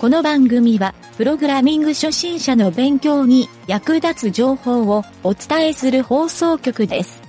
[0.00, 7.20] この番組は、プログラミング初心者の勉強に役立つ情報をお伝えする放送局です。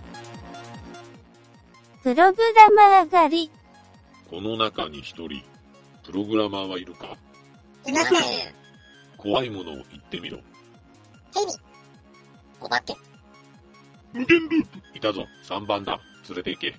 [2.01, 3.51] プログラマー狩り。
[4.29, 5.43] この中に一人、
[6.05, 7.17] プログラマーはいるか？
[7.85, 8.19] いません。
[9.17, 10.37] 怖いものを言ってみろ。
[11.35, 11.51] ヘビ。
[12.61, 12.95] お化け。
[14.13, 15.99] 無限ループいたぞ、3番だ。
[16.29, 16.75] 連れて行け。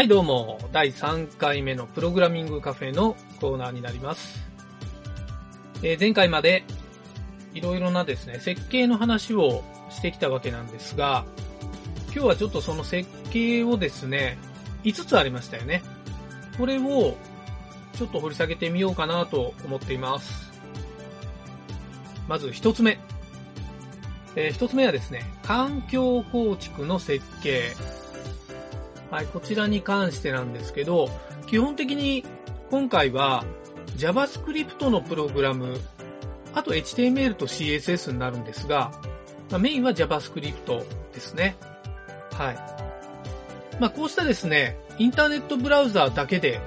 [0.00, 0.58] はい、どうも。
[0.72, 4.40] 第3回目のプログラミングカフェのコーナーになります。
[5.82, 6.64] えー前回まで
[7.52, 11.26] いろいろなですね、設計の話をしてきたわけなんですが、
[12.14, 14.38] 今日はちょっとその設計をですね、
[14.84, 15.82] 5つありましたよね。
[16.56, 17.14] これを
[17.92, 20.50] ちょっと掘り下げてみようかなと思っています。
[22.26, 22.98] まず1つ目。
[24.34, 27.74] え1つ目はですね、環境構築の設計。
[29.10, 31.10] はい、こちらに関してなんですけど、
[31.48, 32.24] 基本的に
[32.70, 33.44] 今回は
[33.96, 35.80] JavaScript のプログラム、
[36.54, 38.92] あと HTML と CSS になるんですが、
[39.50, 41.56] まあ、メインは JavaScript ですね。
[42.32, 42.58] はい。
[43.80, 46.60] まあ、こうしたですね、インターネットブラウザーだけで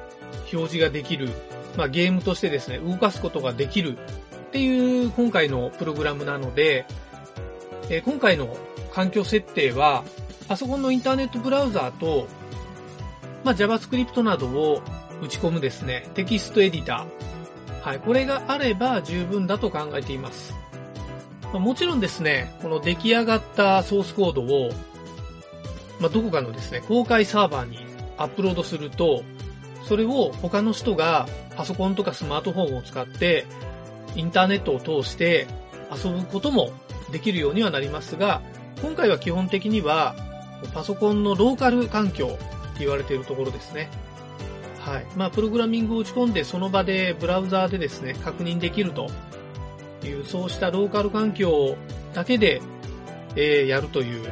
[0.51, 1.29] 表示ができる、
[1.77, 6.85] まあ、ゲームとしてですね、動かすことができるっていう今回のプログラムなので、
[7.89, 8.55] えー今回の
[8.91, 10.03] 環境設定は、
[10.43, 12.27] パソコンのインターネットブラウザーと、
[13.43, 14.81] まあ、JavaScript などを
[15.21, 17.81] 打ち込むですね、テキストエディター。
[17.81, 20.53] はい、これがあれば十分だと考えています。
[21.45, 24.71] まあもちろんですね、この出来上がったソースコードを、
[25.99, 27.77] まあ、どこかのですね、公開サーバーに
[28.17, 29.23] アップロードすると、
[29.83, 33.45] それを他の人がパソコンとかスマートフォンを使って、
[34.15, 35.47] インターネットを通して
[35.91, 36.71] 遊ぶことも
[37.11, 38.41] できるようにはなりますが、
[38.81, 40.15] 今回は基本的には、
[40.73, 43.89] パソコンのローカル環境って言われているところですね。
[44.79, 45.05] はい。
[45.15, 49.09] まあ、プログラミングを打ち込んで、その場でブラウザーでですね、確認できると
[50.03, 51.77] いう、そうしたローカル環境
[52.13, 52.61] だけで、
[53.35, 54.29] えーやるという、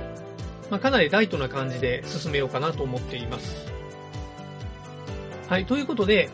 [0.70, 3.72] まあ、かなりライトな感じで進めようかなと思っています。
[5.48, 5.66] はい。
[5.66, 6.30] ということで、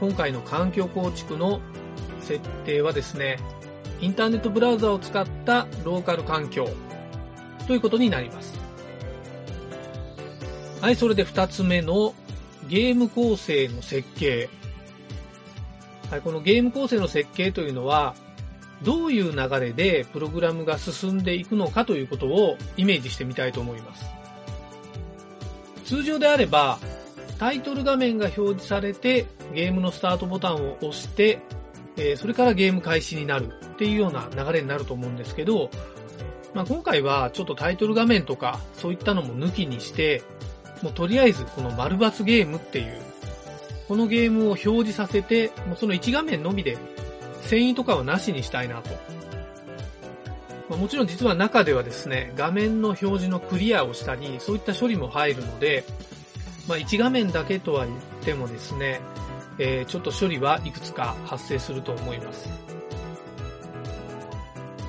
[0.00, 1.60] 今回の環境構築の
[2.20, 3.38] 設定はですね、
[4.00, 6.68] インターネットブラウザを使ったローカル環境
[7.66, 8.65] ということになります。
[10.80, 12.14] はい、それで二つ目の
[12.68, 14.48] ゲーム構成の設計。
[16.10, 18.14] はい、このゲーム構成の設計というのは、
[18.82, 24.04] どういう流れでプログラムが進んでいくのかということをイメージしてみたいと思います。
[25.84, 26.78] 通常であれば、
[27.38, 31.40] タイトル画面が表示されて、ゲームのスタートボタンを押して、
[31.96, 35.70] えーそれからゲーム開始になるっていうような流れになると思うんですけど、
[36.52, 40.22] まあ、今回はちょっとタイトル画面とかそういったのも抜きにして、
[40.82, 43.00] もうとりあえずこの丸抜ゲームっていう、
[43.88, 46.76] このゲームを表示させて、もうその1画面のみで、
[47.42, 48.90] 遷移とかはなしにしたいなと。
[50.68, 55.84] まあもちろん実は中ではですね、画面の表示のクリアをしたり、そういった処理も入るので、
[56.68, 59.00] まあ、1画面だけとは言ってもですね、
[59.58, 62.50] えーちょっと処理はいくつか発生すると思います。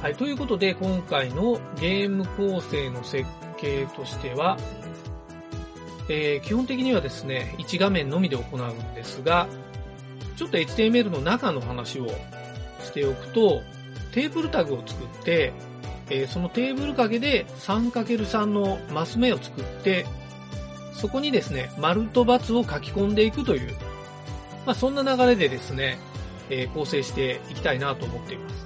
[0.02, 3.28] はい、ということで今回のゲーム構成の設
[3.58, 4.58] 計としては、
[6.10, 9.48] えー基本的にはですね、1画面のみで行うんですが、
[10.36, 12.08] ちょっと HTML の中の話を
[12.84, 13.62] しておくと、
[14.14, 15.54] テーブルタグを作って、
[16.10, 20.06] えーそのテーブル掛けで 3×3 のマス目を作って、
[20.94, 23.76] そこにですね、丸と×を書き込んでいくという、
[24.66, 25.98] まあそんな流れでですね、
[26.50, 28.57] えー構成していきたいなと思っています。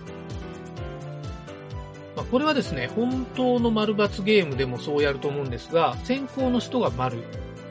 [2.22, 7.24] まあ、これはですね、本当の丸×ゲームでもそうやると思うんですが、先行の人が丸、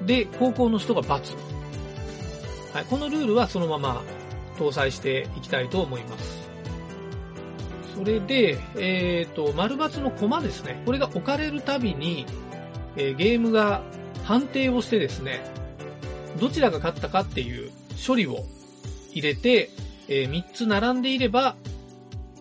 [0.05, 1.07] で、後攻の人が×。
[1.07, 4.03] はい、このルールはそのまま
[4.59, 6.51] 搭載していきたいと思います。
[7.95, 10.83] それで、えっ、と、丸×のコマですね。
[10.85, 12.27] これが置かれるたびに、
[12.97, 13.83] えーゲームが
[14.25, 15.45] 判定をしてですね、
[16.41, 17.71] どちらが勝ったかっていう
[18.05, 18.45] 処理を
[19.13, 19.71] 入れて、
[20.09, 21.55] え3つ並んでいれば、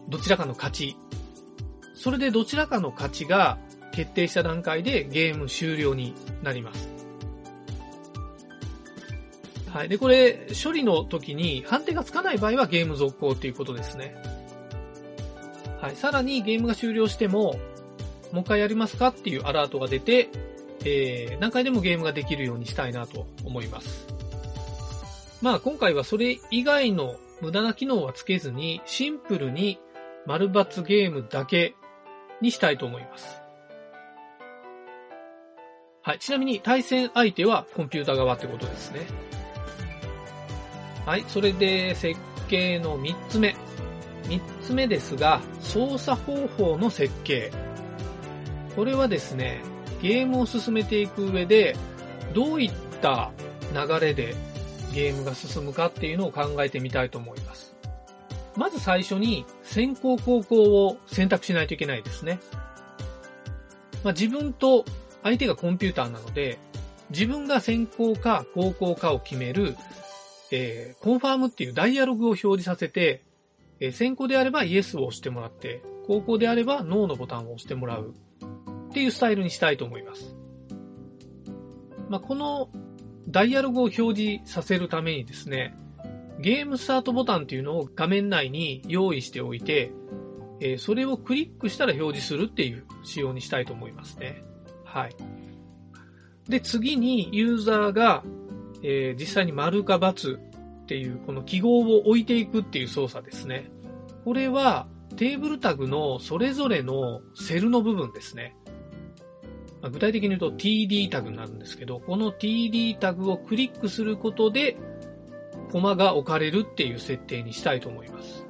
[0.08, 0.98] どちらかの勝ち。
[2.00, 3.60] それでどちらかの勝ちが
[3.92, 6.88] 決定した段階でゲーム終了になります。
[9.70, 9.90] はい。
[9.90, 14.16] で、これ、処理の時に判定がつかない場合はゲーム続行っていうことですね。
[15.82, 15.96] はい。
[15.98, 17.60] さらにゲームが終了しても、
[18.32, 20.30] もう一回やりますかっていうアラートが出て、
[20.86, 24.08] えー、何回でもゲームができるようにしたいなと思います。
[25.42, 29.80] まあ今回はそれ以外の無駄な機能はつけずに、シンプルに
[30.26, 31.76] 丸抜ゲームだけ
[32.42, 33.42] にしたいと思います。
[36.02, 36.20] はい。
[36.20, 39.06] ちなみに対戦相手はコンピュータ側ってことですね。
[41.06, 41.26] はい。
[41.28, 43.56] それで設計の3つ目。
[44.24, 47.52] 3つ目ですが、操作方法の設計。
[48.76, 49.62] これはですね、
[50.02, 51.76] ゲームを進めていく上で、
[52.34, 52.72] どういっ
[53.02, 53.32] た
[53.74, 54.36] 流れで
[54.94, 57.76] ゲームが進むかっていうのを考えてみたいと思います。
[58.56, 62.40] まず最初に先行後攻を選択しないといけないですね。
[64.04, 64.86] まあ、自分と
[65.24, 66.58] 相手がコンピューターなので、
[67.10, 69.76] 自分が先行か後攻かを決める、
[70.52, 73.22] えー、コンファームっていうダイアログを表示させて、
[73.80, 78.14] えー、先行であればイエスを押してもらって、後攻であればノーのボタンを押してもらう
[78.90, 80.36] っていうスタイルにしたいと思います。
[82.10, 82.70] まあ、この
[83.28, 85.76] ダイアログを表示させるためにですね、
[86.40, 89.92] ゲームスタートボタンっていうのを画面内に用意しておいて、
[90.62, 94.44] え、それをクリックしたら表示するっていう仕様にしたいと思いますね。
[94.86, 95.16] はい。
[96.48, 98.24] で、次にユーザーが、
[98.84, 103.70] え、実際に丸か×っていうこの記号を置いていくっていう操作ですね。
[104.24, 104.88] これは
[105.18, 108.56] テーブルタグのそれぞれのセルの部分ですね。
[109.82, 114.78] ま具体的に言うと TD タグになるんですけど、この TD タグをクリックすることで、
[115.72, 118.46] コマが置かれるっていう設定にしたいと思います。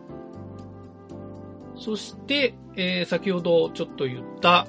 [1.76, 4.68] そして、えー、先ほどちょっと言った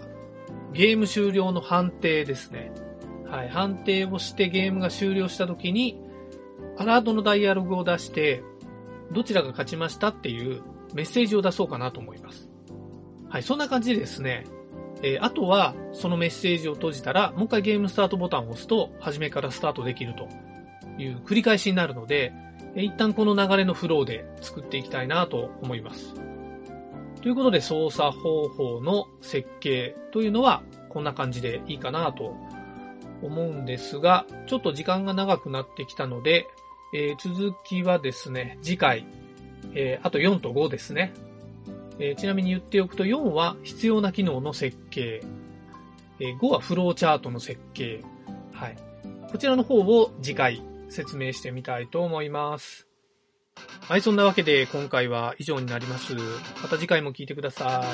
[0.73, 2.73] ゲーム終了の判定ですね。
[3.29, 6.00] はい、判定をしてゲームが終了した時に、
[6.76, 8.43] アラートのダイアログを出して、
[9.12, 10.62] どちらが勝ちましたっていう
[10.94, 12.49] メッセージを出そうかなと思います。
[13.29, 14.44] はい、そんな感じですね、
[15.03, 20.29] えー、あとは、そのメッセージを閉じたら、もう一回ゲームスタートボタンを押すと、初めからスタートできると
[21.00, 22.32] いう繰り返しになるので、
[22.76, 26.14] 一旦この流れのフローで作っていきたいなと思います。
[27.23, 32.35] ということで、操作方法の設計というのは、こんな感じでいいかなと
[33.23, 36.47] 思うんですが、ちょっと時間が長くなってきたので、
[36.94, 39.06] えー、続きはですね、次回、
[39.75, 41.12] えー、あと4と5ですね。
[41.99, 45.23] えー、ちなみに言っておくと4は必要な機能の設計、
[46.19, 48.03] え、5はフローチャートの設計。
[48.53, 48.76] はい。
[49.31, 52.87] こちらの方を次回説明してみたいと思います。
[53.88, 56.14] はい、そんなわけで今回は以上になります。
[56.62, 57.87] また次回も聞いてください。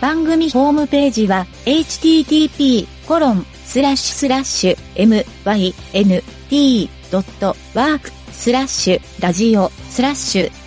[0.00, 2.86] 番組ホームページは http://
[6.50, 10.65] mynt.work スラッシュラジオスラッシュ